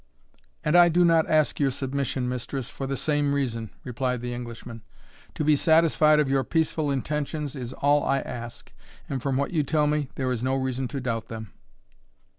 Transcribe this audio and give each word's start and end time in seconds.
"And 0.63 0.75
I 0.75 0.89
do 0.89 1.05
not 1.05 1.29
ask 1.29 1.59
your 1.59 1.69
submission, 1.69 2.27
mistress, 2.27 2.71
for 2.71 2.87
the 2.87 2.97
same 2.97 3.35
reason," 3.35 3.69
replied 3.83 4.21
the 4.21 4.33
Englishman. 4.33 4.81
"To 5.35 5.43
be 5.43 5.55
satisfied 5.55 6.19
of 6.19 6.27
your 6.27 6.43
peaceful 6.43 6.89
intentions 6.89 7.55
is 7.55 7.71
all 7.73 8.03
I 8.03 8.17
ask; 8.21 8.71
and, 9.07 9.21
from 9.21 9.37
what 9.37 9.51
you 9.51 9.61
tell 9.61 9.85
me, 9.85 10.09
there 10.15 10.31
is 10.31 10.41
no 10.41 10.55
reason 10.55 10.87
to 10.87 11.01
doubt 11.01 11.27
them." 11.27 11.53